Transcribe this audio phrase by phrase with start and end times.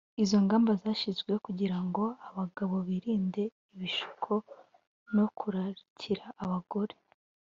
[0.23, 4.31] Izo ngamba zashyizweho kugira ngo abagabo birinde ibishuko
[5.15, 6.95] no kurarikira abagore